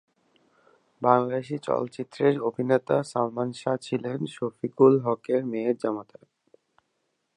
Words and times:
বাংলাদেশী 1.01 1.57
চলচ্চিত্র 1.67 2.19
অভিনেতা 2.49 2.97
সালমান 3.03 3.49
শাহ 3.51 3.75
ছিলেন 3.77 4.19
শফিক 4.35 4.73
উল 4.81 4.95
হকের 5.05 5.41
মেয়ের 5.45 5.75
জামাতা। 5.77 6.19